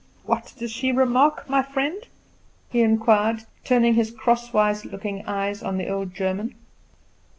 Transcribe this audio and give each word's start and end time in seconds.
"What 0.25 0.55
does 0.57 0.71
she 0.71 0.91
remark, 0.91 1.47
my 1.47 1.61
friend?" 1.61 2.01
he 2.71 2.81
inquired, 2.81 3.43
turning 3.63 3.93
his 3.93 4.09
crosswise 4.09 4.83
looking 4.83 5.23
eyes 5.27 5.61
on 5.61 5.77
the 5.77 5.89
old 5.89 6.15
German. 6.15 6.55